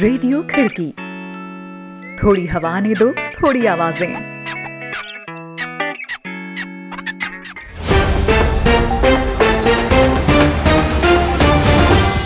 Radio 0.00 0.40
खिड़की। 0.42 0.86
थोड़ी 2.16 2.46
हवा 2.46 2.78
ने 2.80 2.94
दो, 2.94 3.10
थोड़ी 3.12 3.66
आवाज़ें। 3.66 4.14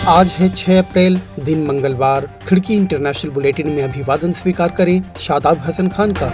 आज 0.07 0.31
है 0.31 0.49
6 0.49 0.77
अप्रैल, 0.77 1.19
दिन 1.39 1.65
मंगलवार। 1.67 2.29
खिड़की 2.47 2.73
इंटरनेशनल 2.73 3.31
बुलेटिन 3.31 3.67
में 3.67 3.83
अभिवादन 3.83 4.31
स्वीकार 4.31 4.69
करें 4.69 5.01
शादाब 5.19 5.57
हसन 5.57 5.87
खान 5.87 6.13
का। 6.13 6.27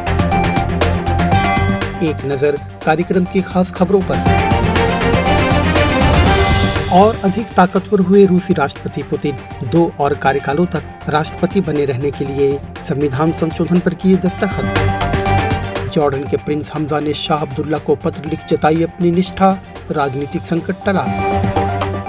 एक 2.03 2.25
नज़र 2.25 2.59
कार्यक्रम 2.85 3.25
की 3.25 3.41
खास 3.41 3.71
खबरों 3.71 4.01
पर। 4.01 4.60
और 6.93 7.19
अधिक 7.23 7.47
ताकतवर 7.47 7.99
हुए 7.99 8.25
रूसी 8.25 8.53
राष्ट्रपति 8.53 9.03
पुतिन। 9.03 9.37
दो 9.63 9.91
और 9.99 10.13
कार्यकालों 10.13 10.65
तक 10.65 11.09
राष्ट्रपति 11.09 11.61
बने 11.61 11.85
रहने 11.85 12.11
के 12.11 12.25
लिए 12.25 12.57
संविधान 12.83 13.31
संशोधन 13.31 13.79
पर 13.79 13.93
किए 13.93 14.17
दस्तखत। 14.17 15.89
जॉर्डन 15.93 16.23
के 16.23 16.38
प्रिंस 16.38 16.71
हमजा 16.73 16.99
ने 16.99 17.13
शाह 17.13 17.41
अब्दुल्ला 17.41 17.77
को 17.77 17.95
पत्र 17.95 18.30
लिख 18.30 18.45
जताई 18.49 18.83
अपनी 18.83 19.11
निष्ठा, 19.11 19.52
राजनीतिक 19.91 20.45
संकट 20.45 20.85
टला। 20.85 21.05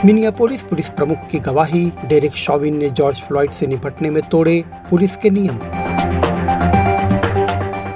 मिनियापोलिस 0.05 0.63
पुलिस 0.63 0.91
प्रमुख 0.91 1.27
की 1.31 1.39
गवाही, 1.39 1.93
डेरिक 2.07 2.37
शॉविन 2.37 2.77
ने 2.77 2.91
जॉर्ज 2.91 3.21
फ्लॉइड 3.21 3.51
से 3.51 3.67
निपटने 3.67 4.11
में 4.11 4.23
तोड़े 4.23 4.63
पुलिस 4.91 5.17
के 5.17 5.31
नियम। 5.31 5.59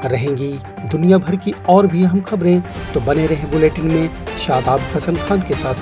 रहेंगी 0.06 0.52
दुनिया 0.90 1.18
भर 1.18 1.36
की 1.36 1.54
और 1.68 1.86
भी 1.86 2.04
अहम 2.04 2.20
खबरें 2.20 2.62
तो 2.94 3.00
बने 3.00 3.26
रहे 3.26 3.46
बुलेटिन 3.46 3.86
में 3.86 4.10
शादाब 4.38 4.80
हसन 4.94 5.16
खान 5.18 5.40
के 5.40 5.54
साथ। 5.54 5.74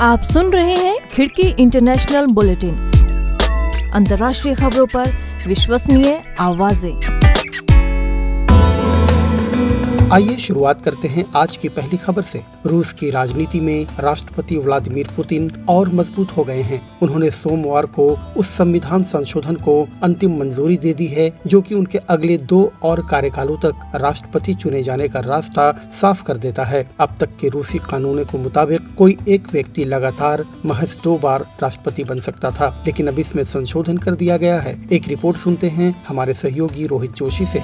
आप 0.00 0.22
सुन 0.22 0.50
रहे 0.52 0.74
हैं 0.74 1.08
खिड़की 1.08 1.42
इंटरनेशनल 1.42 2.26
बुलेटिन। 2.26 2.74
अंतर्राष्ट्रीय 3.94 4.54
खबरों 4.54 4.86
पर 4.86 5.12
विश्वसनीय 5.46 6.22
आवाज़ें। 6.40 7.00
आइए 10.12 10.36
शुरुआत 10.36 10.82
करते 10.82 11.08
हैं 11.08 11.24
आज 11.36 11.56
की 11.56 11.68
पहली 11.68 11.96
खबर 11.96 12.22
से। 12.22 12.42
रूस 12.66 12.92
की 12.92 13.10
राजनीति 13.10 13.60
में 13.60 13.86
राष्ट्रपति 14.00 14.56
व्लादिमीर 14.56 15.08
पुतिन 15.16 15.66
और 15.68 15.88
मज़बूत 15.88 16.36
हो 16.36 16.44
गए 16.44 16.60
हैं। 16.62 16.80
उन्होंने 17.02 17.30
सोमवार 17.30 17.86
को 17.86 18.08
उस 18.36 18.48
संविधान 18.48 19.02
संशोधन 19.02 19.54
को 19.54 19.88
अंतिम 20.02 20.38
मंजूरी 20.38 20.76
दे 20.76 20.92
दी 20.92 21.06
है, 21.06 21.40
जो 21.46 21.60
कि 21.60 21.74
उनके 21.74 21.98
अगले 21.98 22.38
दो 22.38 22.72
और 22.82 23.06
कार्यकालों 23.06 23.56
तक 23.56 23.90
राष्ट्रपति 23.94 24.54
चुने 24.54 24.82
जाने 24.82 25.08
का 25.08 25.20
रास्ता 25.20 25.90
साफ़ 25.92 26.22
कर 26.22 26.36
देता 26.36 26.64
है। 26.64 26.90
अब 27.00 27.16
तक 27.20 27.36
के 27.40 27.48
रूसी 27.48 27.78
कानून 27.78 28.24
के 28.24 28.38
मुताबिक 28.38 28.94
कोई 28.98 29.18
एक 29.28 29.48
व्यक्ति 29.52 29.84
लगातार 29.84 30.44
महज 30.66 30.98
दो 31.04 31.18
बार 31.18 31.46
राष्ट्रपति 31.62 32.04
बन 32.04 32.20
सकता 32.20 32.50
था, 32.50 32.82
लेकिन 32.86 33.06
अब 33.06 33.18
इसमें 33.18 33.44
संशोधन 33.44 33.96
कर 33.96 34.14
दिया 34.14 34.36
गया 34.36 34.60
है। 34.60 34.76
एक 34.92 35.08
रिपोर्ट 35.08 35.36
सुनते 35.36 35.68
हैं 35.68 36.04
हमारे 36.08 36.34
सहयोगी 36.34 36.86
रोहित 36.86 37.12
जोशी 37.12 37.44
ऐसी 37.44 37.58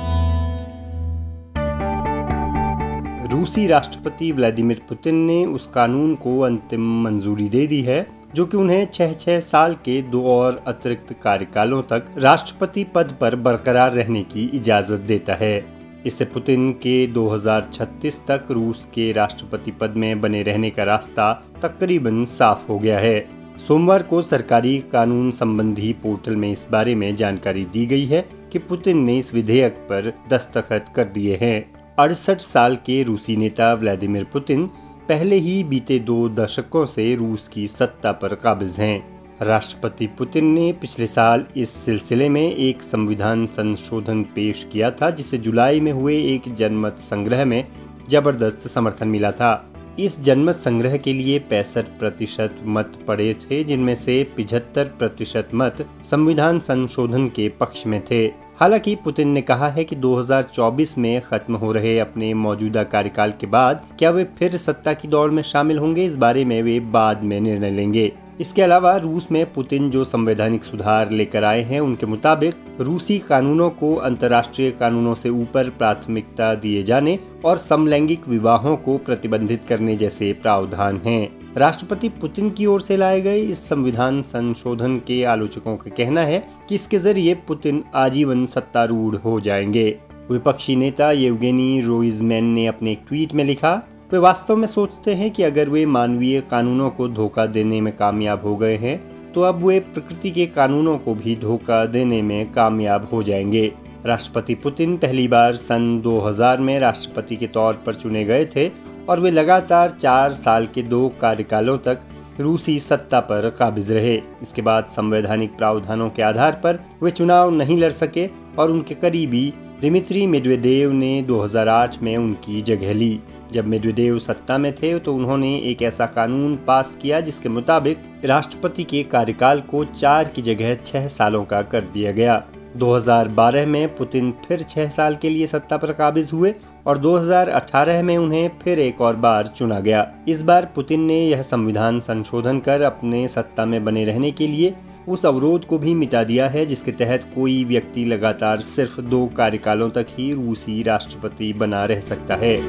रूसी 3.33 3.67
राष्ट्रपति 3.67 4.31
व्लादिमीर 4.33 4.81
पुतिन 4.89 5.15
ने 5.15 5.47
उस 5.47 5.67
कानून 5.67 6.15
को 6.15 6.41
अंतिम 6.41 7.03
मंजूरी 7.03 7.49
दे 7.49 7.67
दी 7.67 7.81
है, 7.83 8.07
जो 8.35 8.45
कि 8.47 8.57
उन्हें 8.57 8.87
छह 8.87 9.13
छह 9.13 9.41
साल 9.41 9.75
के 9.75 10.03
दो 10.03 10.23
और 10.23 10.65
अतिरिक्त 10.67 11.15
कार्यकालों 11.23 11.83
तक 11.83 12.15
राष्ट्रपति 12.19 12.85
पद 12.85 13.17
पर 13.21 13.37
बरकरार 13.37 13.93
रहने 13.93 14.23
की 14.23 14.45
इजाज़त 14.55 15.01
देता 15.01 15.35
है। 15.35 15.65
इससे 16.07 16.25
पुतिन 16.25 16.73
के 16.73 17.07
2036 17.07 18.21
तक 18.29 18.45
रूस 18.51 18.85
के 18.95 19.13
राष्ट्रपति 19.13 19.71
पद 19.71 19.95
में 19.97 20.21
बने 20.21 20.43
रहने 20.43 20.71
का 20.71 20.85
रास्ता 20.85 21.33
तकरीबन 21.63 22.25
साफ़ 22.25 22.69
हो 22.69 22.79
गया 22.79 22.99
है। 22.99 23.29
सोमवार 23.69 24.03
को 24.03 24.23
सरकारी 24.23 24.79
कानून 24.93 25.31
संबंधी 25.31 25.93
पोर्टल 25.93 26.37
में 26.37 26.53
इस 26.53 26.67
बारे 26.71 26.95
में 26.95 27.15
जानकारी 27.17 27.65
दी 27.65 27.87
गई 27.87 28.05
है 28.05 28.29
कि 28.53 28.59
पुतिन 28.59 28.99
ने 28.99 29.19
इस 29.19 29.35
विधेयक 29.35 29.73
पर 29.73 30.13
दस्तखत 30.31 30.93
कर 30.97 31.05
दिए 31.05 31.39
हैं। 31.43 31.82
अड़सठ 31.99 32.41
साल 32.41 32.77
के 32.77 33.03
रूसी 33.03 33.37
नेता 33.37 33.73
व्लादिमीर 33.75 34.25
पुतिन 34.25 34.67
पहले 35.09 35.37
ही 35.37 35.65
बीते 35.65 35.99
दो 35.99 36.29
दशकों 36.29 36.87
से 36.87 37.15
रूस 37.15 37.49
की 37.49 37.67
सत्ता 37.69 38.13
पर 38.13 38.35
काबिज 38.35 38.79
हैं। 38.81 39.21
राष्ट्रपति 39.43 40.07
पुतिन 40.07 40.45
ने 40.45 40.73
पिछले 40.73 41.07
साल 41.07 41.45
इस 41.57 41.71
सिलसिले 41.71 42.29
में 42.29 42.43
एक 42.43 42.83
संविधान 42.83 43.47
संशोधन 43.47 44.23
पेश 44.23 44.67
किया 44.73 44.91
था, 44.91 45.11
जिसे 45.11 45.39
जुलाई 45.39 45.81
में 45.81 45.93
हुए 45.93 46.17
एक 46.25 46.55
जनमत 46.55 46.99
संग्रह 46.99 47.45
में 47.45 47.67
ज़बरदस्त 48.11 48.69
समर्थन 48.69 49.09
मिला 49.09 49.31
था। 49.31 49.73
इस 49.99 50.21
जनमत 50.21 50.55
संग्रह 50.55 50.97
के 50.97 51.13
लिए 51.13 51.39
पैंसठ 51.39 51.89
प्रतिशत 51.99 52.57
मत 52.65 52.93
पड़े 53.09 53.35
थे, 53.35 53.65
जिनमें 53.65 53.95
से 53.95 54.23
पिछहत्तर 54.37 54.85
प्रतिशत 54.85 55.49
मत 55.55 55.87
संविधान 56.05 56.59
संशोधन 56.61 57.27
के 57.27 57.49
पक्ष 57.49 57.87
में 57.87 58.05
थे। 58.05 58.42
हालाँकि 58.61 58.95
पुतिन 58.95 59.29
ने 59.29 59.41
कहा 59.43 59.69
है 59.69 59.85
कि 59.85 59.97
2024 59.97 60.99
में 60.99 61.21
खत्म 61.21 61.55
हो 61.55 61.73
रहे 61.73 61.99
अपने 61.99 62.35
मौजूदा 62.35 62.83
कार्यकाल 62.83 63.33
के 63.41 63.47
बाद 63.47 63.87
क्या 63.99 64.11
वे 64.11 64.25
फिर 64.25 64.57
सत्ता 64.57 64.93
की 64.93 65.09
दौड़ 65.09 65.31
में 65.31 65.43
शामिल 65.43 65.79
होंगे? 65.79 66.05
इस 66.05 66.17
बारे 66.17 66.45
में 66.45 66.63
वे 66.63 66.81
बाद 66.81 67.23
में 67.23 67.41
निर्णय 67.41 67.71
लेंगे। 67.71 68.13
इसके 68.41 68.63
अलावा 68.63 68.97
रूस 68.97 69.29
में 69.33 69.53
पुतिन 69.53 69.91
जो 69.91 70.05
संवैधानिक 70.05 70.65
सुधार 70.65 71.11
लेकर 71.11 71.45
आए 71.45 71.63
हैं, 71.63 71.81
उनके 71.81 72.07
मुताबिक 72.07 72.55
रूसी 72.81 73.19
कानूनों 73.19 73.71
को 73.71 73.95
अंतर्राष्ट्रीय 73.95 74.71
कानूनों 74.71 75.15
से 75.15 75.29
ऊपर 75.29 75.71
प्राथमिकता 75.71 76.55
दिए 76.55 76.83
जाने 76.83 77.19
और 77.45 77.57
समलैंगिक 77.57 78.29
विवाहों 78.29 78.77
को 78.77 78.99
प्रतिबंधित 78.99 79.65
करने 79.69 79.97
जैसे 79.97 80.33
प्रावधान 80.33 81.01
हैं। 81.07 81.42
राष्ट्रपति 81.57 82.09
पुतिन 82.09 82.51
की 82.51 82.67
ओर 82.67 82.81
से 82.81 82.97
लाए 82.97 83.21
गए 83.21 83.41
इस 83.41 83.69
संविधान 83.69 84.23
संशोधन 84.23 84.97
के 84.97 85.23
आलोचकों 85.25 85.77
का 85.77 85.91
कहना 85.91 86.21
है 86.21 86.39
कि 86.69 86.75
इसके 86.75 86.99
ज़रिए 86.99 87.35
पुतिन 87.49 87.83
आजीवन 87.95 88.45
सत्तारूढ़ 88.45 89.17
हो 89.17 89.41
जाएँगे। 89.41 89.85
विपक्षी 90.31 90.77
नेता 90.77 91.11
येवगेनी 91.13 91.81
रोइजमैन 91.81 92.45
ने 92.45 92.67
अपने 92.67 92.95
ट्वीट 93.09 93.35
में 93.35 93.45
लिखा, 93.45 93.75
वे 94.13 94.19
वास्तव 94.19 94.57
में 94.57 94.67
सोचते 94.67 95.15
हैं 95.15 95.31
कि 95.31 95.43
अगर 95.43 95.69
वे 95.69 95.85
मानवीय 95.87 96.41
कानूनों 96.41 96.91
को 96.91 97.09
धोखा 97.09 97.47
देने 97.47 97.81
में 97.81 97.97
कामयाब 97.97 98.43
हो 98.43 98.57
गए 98.57 98.77
हैं 98.77 99.01
तो 99.33 99.41
अब 99.41 99.65
वे 99.65 99.79
प्रकृति 99.81 100.31
के 100.31 100.47
कानूनों 100.47 100.99
को 100.99 101.15
भी 101.15 101.37
धोखा 101.37 101.85
देने 101.87 102.23
में 102.23 102.53
कामयाब 102.53 103.09
हो 103.13 103.23
जाएँगे। 103.23 103.73
राष्ट्रपति 104.07 104.55
पुतिन 104.55 104.97
पहली 104.97 105.27
बार 105.29 105.57
सन 105.57 106.01
2000 106.01 106.59
में 106.59 106.79
राष्ट्रपति 106.81 107.37
के 107.37 107.47
तौर 107.47 107.75
पर 107.75 107.95
चुने 107.95 108.25
गए 108.25 108.45
थे 108.47 108.69
और 109.09 109.21
वे 109.21 109.31
लगातार 109.31 109.91
चार 109.91 110.33
साल 110.33 110.67
के 110.67 110.83
दो 110.83 111.09
कार्यकालों 111.21 111.79
तक 111.79 112.01
रूसी 112.41 112.79
सत्ता 112.81 113.21
पर 113.21 113.49
काबिज 113.51 113.91
रहे। 113.93 114.15
इसके 114.43 114.63
बाद 114.63 114.87
संवैधानिक 114.87 115.57
प्रावधानों 115.57 116.09
के 116.11 116.23
आधार 116.23 116.53
पर 116.65 116.79
वे 117.03 117.11
चुनाव 117.11 117.51
नहीं 117.51 117.79
लड़ 117.79 117.91
सके 117.93 118.27
और 118.59 118.71
उनके 118.71 118.95
करीबी 118.95 119.53
दिमित्री 119.81 120.27
मेदवेदेव 120.27 120.93
ने 120.93 121.23
2008 121.23 122.03
में 122.03 122.17
उनकी 122.17 122.63
जगह 122.63 122.93
ली। 122.95 123.21
जब 123.53 123.67
मेदवेदेव 123.67 124.19
सत्ता 124.19 124.59
में 124.59 124.73
थे 124.73 124.99
तो 124.99 125.15
उन्होंने 125.15 125.55
एक 125.61 125.83
ऐसा 125.83 126.07
कानून 126.07 126.57
पास 126.57 126.95
किया 126.95 127.21
जिसके 127.21 127.49
मुताबिक 127.49 127.99
राष्ट्रपति 128.25 128.85
के 128.85 129.03
कार्यकाल 129.03 129.61
को 129.61 129.85
चार 129.85 130.29
की 130.29 130.43
जगह 130.43 130.75
छह 130.75 131.07
सालों 131.09 131.45
का 131.45 131.63
कर 131.63 131.81
दिया 131.85 132.13
गया। 132.13 132.43
2012 132.77 133.67
में 133.67 133.97
पुतिन 133.97 134.33
फिर 134.47 134.63
छह 134.63 134.89
साल 134.89 135.17
के 135.17 135.31
लिए 135.31 135.47
सत्ता 135.47 135.77
पर 135.77 135.93
काबिज 135.93 136.31
हुए 136.33 136.55
और 136.87 136.99
2018 136.99 138.03
में 138.03 138.19
उन्हें 138.19 138.51
फिर 138.63 138.79
एक 138.79 139.01
और 139.01 139.17
बार 139.17 139.47
चुना 139.47 139.81
गया। 139.81 140.15
इस 140.29 140.43
बार 140.43 140.73
पुतिन 140.75 141.01
ने 141.01 141.27
यह 141.27 141.43
संविधान 141.43 142.01
संशोधन 142.01 142.59
कर 142.59 142.83
अपने 142.83 143.29
सत्ता 143.29 143.65
में 143.65 143.85
बने 143.85 144.05
रहने 144.05 144.31
के 144.31 144.47
लिए 144.47 144.75
उस 145.09 145.27
अवरोध 145.27 145.67
को 145.67 145.79
भी 145.79 145.95
मिटा 145.95 146.25
दिया 146.25 146.49
है, 146.49 146.67
जिसके 146.67 146.93
तहत 146.93 147.25
कोई 147.35 147.65
व्यक्ति 147.65 148.05
लगातार 148.05 148.61
सिर्फ़ 148.61 149.01
दो 149.01 149.27
कार्यकालों 149.27 149.91
तक 149.91 150.07
ही 150.11 150.33
रूसी 150.35 150.83
राष्ट्रपति 150.83 151.53
बना 151.53 151.85
रह 151.85 152.01
सकता 152.01 152.35
है। 152.35 152.61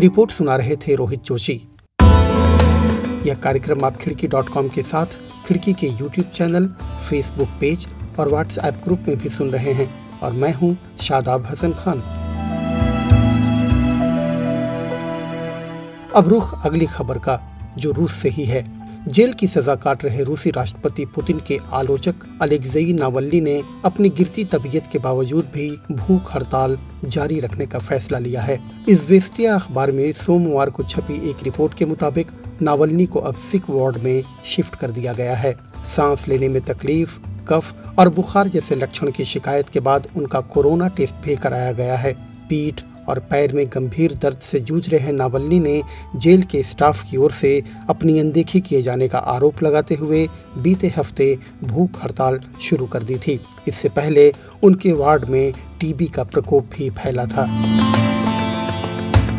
रिपोर्ट 0.00 0.30
सुना 0.30 0.56
रहे 0.56 0.76
थे 0.76 0.94
रोहित 0.94 1.22
जोशी। 1.22 1.60
यह 3.26 3.34
कार्यक्रम 3.34 3.84
आप 3.84 3.96
खिड़की 3.96 4.26
डॉट 4.26 4.48
कॉम 4.48 4.68
के 4.68 4.82
साथ, 4.82 5.06
खिड़की 5.48 5.72
के 5.72 5.86
यूट्यूब 5.86 6.26
चैनल, 6.26 6.66
फेसबुक 7.10 7.48
पेज 7.60 7.86
और 8.20 8.28
व्हाट्सएप 8.28 8.74
ग्रुप 8.84 9.00
में 9.08 9.18
भी 9.18 9.28
सुन 9.28 9.50
रहे 9.50 9.72
हैं। 9.72 10.05
और 10.26 10.32
मैं 10.32 10.52
हूँ 10.54 10.76
शादाब 11.00 11.46
हसन 11.46 11.72
खान। 11.72 12.00
अब 16.16 16.28
रुख 16.28 16.64
अगली 16.66 16.86
खबर 16.86 17.18
का, 17.18 17.40
जो 17.78 17.92
रूस 17.92 18.12
से 18.12 18.28
ही 18.28 18.44
है। 18.44 18.64
जेल 19.08 19.32
की 19.32 19.46
सजा 19.46 19.74
काट 19.74 20.04
रहे 20.04 20.22
रूसी 20.24 20.50
राष्ट्रपति 20.50 21.04
पुतिन 21.04 21.40
के 21.48 21.58
आलोचक 21.72 22.14
अलेक्जेई 22.42 22.92
नावल्ली 22.92 23.40
ने 23.40 23.62
अपनी 23.84 24.08
गिरती 24.08 24.44
तबीयत 24.44 24.86
के 24.92 24.98
बावजूद 24.98 25.50
भी 25.54 25.68
भूख 25.92 26.34
हड़ताल 26.34 26.78
जारी 27.04 27.38
रखने 27.40 27.66
का 27.66 27.78
फैसला 27.78 28.18
लिया 28.18 28.42
है। 28.42 28.58
इस 28.88 28.88
इजवेस्टिया 28.88 29.54
अखबार 29.54 29.92
में 29.92 30.12
सोमवार 30.12 30.70
को 30.70 30.82
छपी 30.82 31.30
एक 31.30 31.44
रिपोर्ट 31.44 31.74
के 31.74 31.84
मुताबिक 31.84 32.30
नावल्नी 32.62 33.06
को 33.06 33.20
अब 33.20 33.34
सिक 33.34 33.70
वार्ड 33.70 33.96
में 33.96 34.22
शिफ्ट 34.44 34.74
कर 34.74 34.90
दिया 34.90 35.12
गया 35.12 35.36
है। 35.36 35.56
सांस 35.96 36.28
लेने 36.28 36.48
में 36.48 36.62
तकलीफ़ 36.62 37.18
कफ 37.48 37.94
और 37.98 38.08
बुखार 38.08 38.48
जैसे 38.48 38.74
लक्षण 38.74 39.10
की 39.10 39.24
शिकायत 39.24 39.68
के 39.68 39.80
बाद 39.80 40.08
उनका 40.16 40.40
कोरोना 40.52 40.88
टेस्ट 40.88 41.14
भी 41.16 41.36
कराया 41.36 41.72
गया 41.72 41.96
है। 41.96 42.12
पीठ 42.48 42.82
और 43.08 43.18
पैर 43.20 43.52
में 43.52 43.66
गंभीर 43.66 44.14
दर्द 44.14 44.38
से 44.38 44.60
जूझ 44.60 44.88
रहे 44.88 45.12
नावल्नी 45.12 45.58
ने 45.60 45.82
जेल 46.16 46.42
के 46.42 46.62
स्टाफ 46.62 47.02
की 47.10 47.16
ओर 47.16 47.32
से 47.32 47.62
अपनी 47.90 48.18
अनदेखी 48.18 48.60
किए 48.60 48.82
जाने 48.82 49.08
का 49.08 49.18
आरोप 49.18 49.62
लगाते 49.62 49.94
हुए 49.94 50.26
बीते 50.58 50.92
हफ़्ते 50.96 51.38
भूख 51.64 52.02
हड़ताल 52.04 52.40
शुरू 52.62 52.86
कर 52.86 53.02
दी 53.02 53.18
थी। 53.18 53.38
इससे 53.68 53.88
पहले 53.88 54.32
उनके 54.62 54.92
वार्ड 54.92 55.24
में 55.24 55.52
टीबी 55.80 56.06
का 56.06 56.24
प्रकोप 56.24 56.70
भी 56.76 56.90
फैला 56.90 57.24
था। 57.26 57.44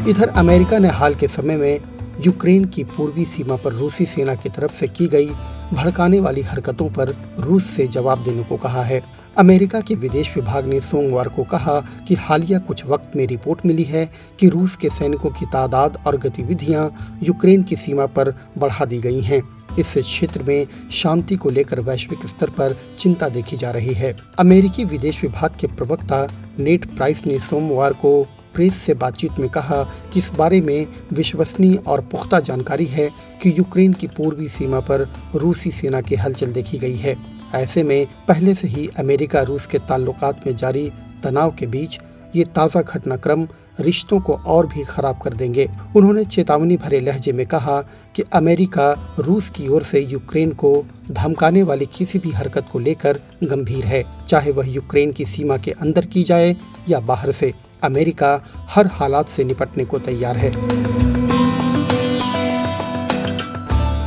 इधर 0.09 0.29
अमेरिका 0.29 0.79
ने 0.79 0.87
हाल 0.87 1.15
के 1.15 1.27
समय 1.27 1.57
में 1.57 1.79
यूक्रेन 2.25 2.65
की 2.65 2.83
पूर्वी 2.83 3.25
सीमा 3.25 3.55
पर 3.55 3.73
रूसी 3.73 4.05
सेना 4.05 4.35
की 4.35 4.49
तरफ़ 4.49 4.73
से 4.73 4.87
की 4.87 5.07
गई 5.07 5.29
भड़काने 5.73 6.19
वाली 6.19 6.41
हरकतों 6.41 6.89
पर 6.89 7.15
रूस 7.39 7.65
से 7.65 7.87
जवाब 7.87 8.23
देने 8.23 8.43
को 8.43 8.57
कहा 8.57 8.83
है। 8.83 9.01
अमेरिका 9.37 9.81
के 9.81 9.95
विदेश 9.95 10.35
विभाग 10.35 10.65
ने 10.65 10.79
सोमवार 10.81 11.27
को 11.27 11.43
कहा 11.43 11.79
कि 12.07 12.15
हालिया 12.15 12.59
कुछ 12.59 12.85
वक्त 12.85 13.15
में 13.15 13.27
रिपोर्ट 13.27 13.65
मिली 13.65 13.83
है 13.83 14.09
कि 14.39 14.49
रूस 14.49 14.75
के 14.75 14.89
सैनिकों 14.89 15.29
की 15.29 15.45
तादाद 15.45 15.97
और 16.07 16.17
गतिविधियाँ 16.17 17.17
यूक्रेन 17.23 17.63
की 17.63 17.75
सीमा 17.75 18.05
पर 18.05 18.33
बढ़ा 18.57 18.85
दी 18.85 18.99
गई 18.99 19.21
हैं। 19.21 19.41
इससे 19.79 20.01
क्षेत्र 20.01 20.43
में 20.43 20.67
शांति 20.91 21.35
को 21.35 21.49
लेकर 21.49 21.79
वैश्विक 21.79 22.25
स्तर 22.25 22.49
पर 22.49 22.77
चिंता 22.99 23.29
देखी 23.29 23.57
जा 23.57 23.71
रही 23.71 23.93
है। 23.93 24.15
अमेरिकी 24.39 24.85
विदेश 24.85 25.21
विभाग 25.23 25.57
के 25.59 25.67
प्रवक्ता 25.67 26.27
नेट 26.59 26.85
प्राइस 26.85 27.25
ने 27.25 27.39
सोमवार 27.39 27.93
को 27.93 28.27
प्रेस 28.57 28.75
से 28.75 28.93
बातचीत 28.95 29.39
में 29.39 29.47
कहा 29.49 29.83
कि 30.13 30.19
इस 30.19 30.31
बारे 30.37 30.59
में 30.61 30.87
विश्वसनीय 31.13 31.75
और 31.87 32.01
पुख्ता 32.11 32.39
जानकारी 32.39 32.85
है 32.85 33.09
कि 33.41 33.49
यूक्रेन 33.57 33.93
की 33.93 34.07
पूर्वी 34.07 34.47
सीमा 34.49 34.79
पर 34.79 35.07
रूसी 35.35 35.71
सेना 35.71 36.01
की 36.01 36.15
हलचल 36.15 36.51
देखी 36.53 36.77
गई 36.77 36.95
है। 36.95 37.15
ऐसे 37.55 37.83
में 37.83 38.05
पहले 38.27 38.55
से 38.55 38.67
ही 38.67 38.87
अमेरिका 38.99 39.41
रूस 39.41 39.67
के 39.67 39.79
ताल्लुकात 39.79 40.47
में 40.47 40.55
जारी 40.55 40.89
तनाव 41.23 41.55
के 41.59 41.67
बीच 41.67 41.99
ये 42.35 42.43
ताज़ा 42.55 42.81
घटनाक्रम 42.81 43.47
रिश्तों 43.79 44.19
को 44.19 44.33
और 44.47 44.67
भी 44.67 44.83
खराब 44.83 45.19
कर 45.23 45.33
देंगे। 45.33 45.67
उन्होंने 45.95 46.23
चेतावनी 46.25 46.77
भरे 46.77 46.99
लहजे 46.99 47.31
में 47.31 47.45
कहा 47.45 47.81
कि 48.15 48.23
अमेरिका 48.33 48.91
रूस 49.19 49.49
की 49.49 49.67
ओर 49.67 49.83
से 49.83 49.99
यूक्रेन 50.01 50.51
को 50.53 50.73
धमकाने 51.11 51.63
वाली 51.63 51.85
किसी 51.97 52.19
भी 52.19 52.31
हरकत 52.31 52.69
को 52.71 52.79
लेकर 52.79 53.19
गंभीर 53.43 53.85
है, 53.85 54.03
चाहे 54.27 54.51
वह 54.51 54.69
यूक्रेन 54.69 55.11
की 55.11 55.25
सीमा 55.25 55.57
के 55.57 55.71
अंदर 55.71 56.05
की 56.05 56.23
जाए 56.23 56.55
या 56.89 56.99
बाहर 57.01 57.31
से। 57.31 57.53
अमेरिका 57.83 58.43
हर 58.69 58.87
हालात 58.87 59.27
से 59.27 59.43
निपटने 59.43 59.85
को 59.85 59.99
तैयार 59.99 60.37
है। 60.37 60.51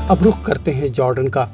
अब 0.09 0.19
रुख 0.23 0.45
करते 0.45 0.71
हैं 0.71 0.93
जॉर्डन 0.93 1.29
का। 1.29 1.49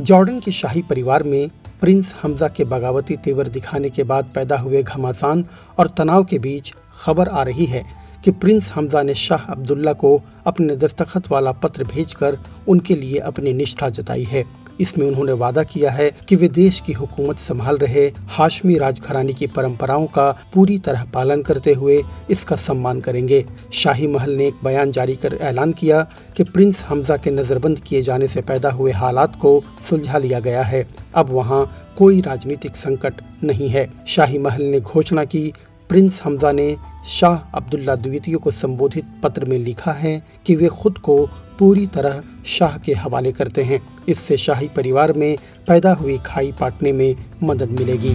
जॉर्डन 0.00 0.40
के 0.40 0.52
शाही 0.52 0.82
परिवार 0.82 1.22
में 1.22 1.50
प्रिंस 1.80 2.14
हमजा 2.22 2.48
के 2.48 2.64
बगावती 2.64 3.16
तेवर 3.16 3.48
दिखाने 3.48 3.90
के 3.90 4.02
बाद 4.02 4.30
पैदा 4.34 4.56
हुए 4.56 4.82
घमासान 4.82 5.44
और 5.78 5.86
तनाव 5.88 6.24
के 6.24 6.38
बीच 6.38 6.74
खबर 7.04 7.28
आ 7.28 7.42
रही 7.42 7.66
है 7.66 7.84
कि 8.24 8.30
प्रिंस 8.30 8.72
हमजा 8.72 9.02
ने 9.02 9.14
शाह 9.14 9.52
अब्दुल्ला 9.52 9.92
को 9.92 10.22
अपने 10.46 10.76
दस्तखत 10.76 11.30
वाला 11.30 11.52
पत्र 11.52 11.84
भेजकर 11.84 12.38
उनके 12.68 12.96
लिए 12.96 13.18
अपनी 13.18 13.52
निष्ठा 13.52 13.88
जताई 13.88 14.24
है। 14.24 14.61
इसमें 14.82 15.06
उन्होंने 15.06 15.32
वादा 15.32 15.62
किया 15.62 15.90
है 15.90 16.10
कि 16.28 16.36
वे 16.36 16.48
देश 16.48 16.80
की 16.80 16.92
हुकूमत 16.92 17.38
संभाल 17.38 17.78
रहे 17.78 18.06
हाशमी 18.28 18.78
राजघराने 18.78 19.32
की 19.32 19.46
परंपराओं 19.46 20.06
का 20.06 20.30
पूरी 20.54 20.78
तरह 20.78 21.04
पालन 21.04 21.42
करते 21.42 21.72
हुए 21.72 22.02
इसका 22.30 22.56
सम्मान 22.56 23.00
करेंगे। 23.00 23.44
शाही 23.72 24.06
महल 24.06 24.30
ने 24.30 24.46
एक 24.46 24.54
बयान 24.64 24.92
जारी 24.92 25.16
कर 25.16 25.38
ऐलान 25.40 25.72
किया 25.72 26.02
कि 26.36 26.44
प्रिंस 26.44 26.84
हमजा 26.88 27.16
के 27.16 27.30
नजरबंद 27.30 27.78
किए 27.78 28.02
जाने 28.02 28.28
से 28.28 28.40
पैदा 28.40 28.70
हुए 28.70 28.92
हालात 28.92 29.36
को 29.36 29.62
सुलझा 29.90 30.18
लिया 30.18 30.40
गया 30.40 30.62
है। 30.62 30.86
अब 31.14 31.30
वहाँ 31.30 31.64
कोई 31.98 32.20
राजनीतिक 32.20 32.76
संकट 32.76 33.14
नहीं 33.44 33.68
है। 33.68 33.90
शाही 34.06 34.38
महल 34.38 34.62
ने 34.62 34.80
घोषणा 34.80 35.24
की, 35.24 35.52
प्रिंस 35.88 36.20
हमजा 36.24 36.52
ने 36.52 36.76
शाह 37.10 37.36
अब्दुल्ला 37.54 37.94
द्वितीय 37.96 38.36
को 38.36 38.50
संबोधित 38.50 39.04
पत्र 39.22 39.44
में 39.44 39.58
लिखा 39.58 39.92
है 39.92 40.22
कि 40.46 40.56
वे 40.56 40.68
खुद 40.68 40.98
को 40.98 41.26
पूरी 41.58 41.86
तरह 41.86 42.22
शाह 42.46 42.78
के 42.78 42.94
हवाले 42.94 43.32
करते 43.32 43.62
हैं। 43.62 43.80
इससे 44.08 44.36
शाही 44.36 44.68
परिवार 44.68 45.12
में 45.12 45.36
पैदा 45.68 45.92
हुई 45.92 46.18
खाई 46.18 46.52
पाटने 46.60 46.92
में 46.92 47.16
मदद 47.42 47.70
मिलेगी। 47.70 48.14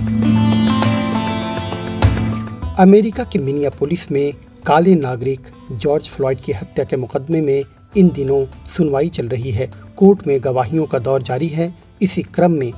अमेरिका 2.79 3.23
के 3.23 3.39
मिनिया 3.39 3.69
पुलिस 3.69 4.11
में 4.11 4.33
काले 4.65 4.95
नागरिक 4.95 5.41
जॉर्ज 5.71 6.09
फ्लॉयड 6.09 6.41
की 6.41 6.51
हत्या 6.51 6.85
के 6.85 6.95
मुकदमे 6.95 7.41
में 7.41 7.63
इन 7.97 8.09
दिनों 8.09 8.45
सुनवाई 8.77 9.09
चल 9.09 9.27
रही 9.27 9.51
है। 9.51 9.71
कोर्ट 9.97 10.27
में 10.27 10.39
गवाहियों 10.43 10.85
का 10.85 10.99
दौर 10.99 11.21
जारी 11.21 11.47
है। 11.47 11.73
इसी 12.01 12.21
क्रम 12.21 12.51
में 12.51 12.73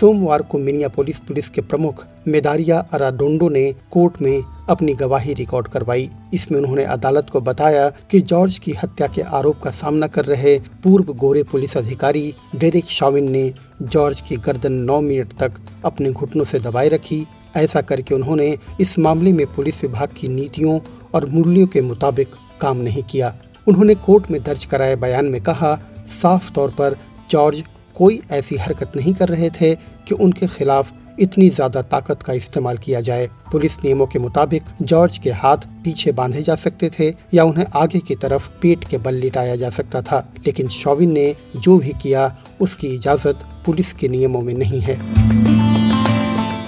सोमवार 0.00 0.42
को 0.42 0.58
मिनियापोलिस 0.58 1.18
पुलिस 1.18 1.28
पुलिस 1.28 1.48
के 1.48 1.60
प्रमुख 1.60 2.06
मेदारिया 2.28 2.78
अराडोंडो 2.92 3.48
ने 3.48 3.74
कोर्ट 3.90 4.22
में 4.22 4.42
अपनी 4.68 4.94
गवाही 4.94 5.34
रिकॉर्ड 5.34 5.68
करवाई। 5.68 6.10
इसमें 6.34 6.58
उन्होंने 6.58 6.84
अदालत 6.84 7.30
को 7.30 7.40
बताया 7.40 7.88
कि 8.10 8.20
जॉर्ज 8.20 8.58
की 8.58 8.72
हत्या 8.72 9.06
के 9.06 9.22
आरोप 9.22 9.60
का 9.60 9.70
सामना 9.70 10.06
कर 10.06 10.24
रहे 10.24 10.58
पूर्व 10.58 11.12
गोरे 11.12 11.42
पुलिस 11.42 11.76
अधिकारी 11.76 12.34
डेरिक 12.56 12.84
शाविन 12.84 13.30
ने 13.30 13.54
जॉर्ज 13.82 14.20
की 14.20 14.36
गर्दन 14.36 14.72
नौ 14.72 15.00
मिनट 15.00 15.32
तक 15.40 15.52
अपने 15.84 16.12
घुटनों 16.12 16.44
से 16.44 16.58
दबाए 16.58 16.88
रखी। 16.88 17.26
ऐसा 17.56 17.80
करके 17.80 18.14
उन्होंने 18.14 18.58
इस 18.80 18.98
मामले 18.98 19.32
में 19.32 19.46
पुलिस 19.46 19.82
विभाग 19.82 20.08
की 20.20 20.28
नीतियों 20.28 20.80
और 21.14 21.26
मूल्यों 21.26 21.66
के 21.66 21.80
मुताबिक 21.80 22.28
काम 22.60 22.76
नहीं 22.76 23.02
किया। 23.02 23.34
उन्होंने 23.68 23.94
कोर्ट 23.94 24.30
में 24.30 24.42
दर्ज 24.42 24.64
कराए 24.64 24.96
बयान 24.96 25.24
में 25.24 25.40
कहा, 25.42 25.78
साफ़ 26.22 26.52
तौर 26.52 26.70
पर 26.70 26.96
जॉर्ज 27.30 27.62
कोई 27.96 28.20
ऐसी 28.32 28.56
हरकत 28.56 28.92
नहीं 28.96 29.14
कर 29.14 29.28
रहे 29.28 29.50
थे 29.50 29.74
कि 30.08 30.14
उनके 30.16 30.46
खिलाफ 30.48 30.92
इतनी 31.20 31.48
ज़्यादा 31.50 31.80
ताकत 31.84 32.22
का 32.22 32.32
इस्तेमाल 32.32 32.78
किया 32.78 33.00
जाए। 33.00 33.28
पुलिस 33.52 33.76
नियमों 33.78 34.06
के 34.06 34.18
मुताबिक 34.18 34.62
जॉर्ज 34.82 35.18
के 35.18 35.30
हाथ 35.32 35.66
पीछे 35.84 36.12
बांधे 36.12 36.42
जा 36.42 36.54
सकते 36.56 36.90
थे 36.90 37.12
या 37.34 37.44
उन्हें 37.44 37.66
आगे 37.74 37.98
की 37.98 38.14
तरफ़ 38.14 38.48
पेट 38.62 38.84
के 38.84 38.98
बल 38.98 39.14
लिटाया 39.14 39.56
जा 39.56 39.70
सकता 39.70 40.02
था, 40.02 40.26
लेकिन 40.46 40.68
शॉविन 40.70 41.12
ने 41.12 41.34
जो 41.56 41.78
भी 41.78 41.92
किया, 42.02 42.36
उसकी 42.60 42.88
इजाज़त 42.88 43.44
पुलिस 43.66 43.92
के 43.92 44.08
नियमों 44.08 44.40
में 44.42 44.54
नहीं 44.54 44.80
है। 44.80 44.96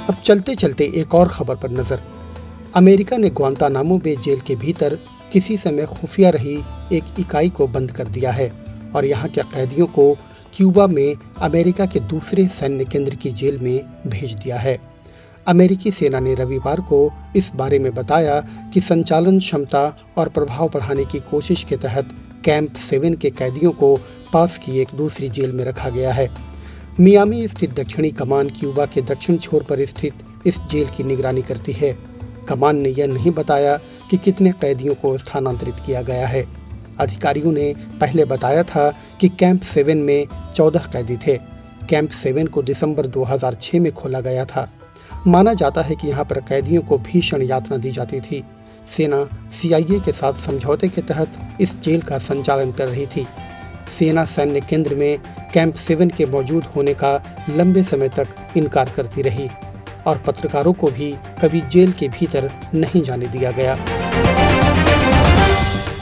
अब 0.08 0.14
चलते 0.24 0.54
चलते 0.54 0.90
एक 0.96 1.14
और 1.14 1.28
खबर 1.28 1.56
पर 1.56 1.70
नज़र। 1.70 2.00
अमेरिका 2.76 3.16
ने 3.16 3.30
ग्वांतानामो 3.30 3.98
बे 3.98 4.16
जेल 4.16 4.40
के 4.40 4.54
भीतर 4.56 4.98
किसी 5.32 5.56
समय 5.56 5.86
खुफिया 5.88 6.30
रही 6.30 6.56
एक 6.92 7.18
इकाई 7.18 7.48
को 7.48 7.66
बंद 7.68 7.90
कर 7.90 8.08
दिया 8.08 8.32
है 8.32 8.50
और 8.94 9.04
यहाँ 9.04 9.28
के 9.28 9.42
कैदियों 9.44 9.86
को 9.88 10.16
क्यूबा 10.56 10.86
में 10.86 11.14
अमेरिका 11.38 11.86
के 11.86 12.00
दूसरे 12.00 12.46
सैन्य 12.46 12.84
केंद्र 12.84 13.14
की 13.14 13.30
जेल 13.30 13.58
में 13.58 13.80
भेज 14.06 14.34
दिया 14.34 14.58
है। 14.58 14.78
अमेरिकी 15.46 15.90
सेना 15.90 16.20
ने 16.20 16.34
रविवार 16.34 16.80
को 16.80 17.12
इस 17.36 17.50
बारे 17.56 17.78
में 17.78 17.94
बताया 17.94 18.40
कि 18.74 18.80
संचालन 18.80 19.38
क्षमता 19.38 19.98
और 20.18 20.28
प्रभाव 20.28 20.68
बढ़ाने 20.68 21.04
की 21.04 21.20
कोशिश 21.20 21.64
के 21.64 21.76
तहत 21.76 22.08
कैंप 22.44 22.74
सेवन 22.74 23.14
के 23.14 23.30
कैदियों 23.30 23.72
को 23.72 23.96
पास 24.32 24.58
की 24.58 24.78
एक 24.78 24.88
दूसरी 24.94 25.28
जेल 25.28 25.52
में 25.52 25.64
रखा 25.64 25.88
गया 25.88 26.12
है। 26.12 26.30
मियामी 27.00 27.48
स्थित 27.48 27.74
दक्षिणी 27.80 28.10
कमान 28.10 28.48
क्यूबा 28.48 28.86
के 28.86 29.02
दक्षिण 29.02 29.36
छोर 29.36 29.62
पर 29.62 29.84
स्थित 29.84 30.14
इस 30.46 30.60
जेल 30.70 30.86
की 30.96 31.04
निगरानी 31.04 31.42
करती 31.42 31.72
है। 31.72 31.98
कमान 32.48 32.76
ने 32.76 32.88
यह 32.88 33.06
नहीं 33.06 33.30
बताया 33.30 33.76
कि 34.10 34.16
कितने 34.16 34.52
कैदियों 34.52 34.94
को 34.94 35.18
स्थानांतरित 35.18 35.74
किया 35.86 36.02
गया 36.02 36.26
है। 36.26 36.63
अधिकारियों 37.00 37.52
ने 37.52 37.74
पहले 38.00 38.24
बताया 38.24 38.62
था 38.62 38.90
कि 39.20 39.28
कैंप 39.28 39.62
सेवन 39.62 39.98
में 39.98 40.26
चौदह 40.56 40.90
कैदी 40.92 41.16
थे। 41.16 41.36
कैंप 41.88 42.10
सेवन 42.10 42.46
को 42.46 42.62
दिसंबर 42.62 43.06
2006 43.06 43.80
में 43.80 43.92
खोला 43.92 44.20
गया 44.20 44.44
था। 44.44 44.70
माना 45.26 45.54
जाता 45.54 45.82
है 45.82 45.94
कि 45.94 46.08
यहाँ 46.08 46.24
पर 46.24 46.40
कैदियों 46.40 46.82
को 46.82 46.98
भीषण 46.98 47.42
यातना 47.42 47.76
दी 47.76 47.92
जाती 47.92 48.20
थी। 48.20 48.44
सेना 48.86 49.50
सीआईए 49.52 50.00
के 50.00 50.12
साथ 50.12 50.34
समझौते 50.34 50.88
के 50.88 51.02
तहत 51.02 51.32
इस 51.60 51.80
जेल 51.80 52.02
का 52.02 52.18
संचालन 52.18 52.72
कर 52.72 52.88
रही 52.88 53.06
थी। 53.06 53.26
सेना 53.98 54.24
सैन्य 54.24 54.60
केंद्र 54.60 54.94
में 54.94 55.18
कैंप 55.54 55.74
सेवन 55.74 56.08
के 56.08 56.26
मौजूद 56.26 56.64
होने 56.64 56.94
का 56.94 57.36
लंबे 57.50 57.82
समय 57.82 58.08
तक 58.08 58.28
इनकार 58.56 58.90
करती 58.96 59.22
रही 59.22 59.48
और 60.06 60.18
पत्रकारों 60.18 60.72
को 60.72 60.90
भी 60.90 61.12
कभी 61.42 61.60
जेल 61.60 61.92
के 61.92 62.08
भीतर 62.08 62.50
नहीं 62.74 63.02
जाने 63.02 63.26
दिया 63.26 63.50
गया। 63.50 63.78